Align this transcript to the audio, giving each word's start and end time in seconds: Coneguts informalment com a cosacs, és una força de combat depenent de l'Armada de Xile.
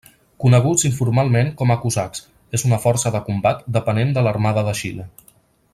Coneguts 0.43 0.85
informalment 0.87 1.51
com 1.59 1.73
a 1.73 1.77
cosacs, 1.83 2.23
és 2.59 2.65
una 2.71 2.81
força 2.87 3.13
de 3.17 3.21
combat 3.29 3.61
depenent 3.79 4.17
de 4.17 4.25
l'Armada 4.29 4.65
de 4.71 4.75
Xile. 4.81 5.07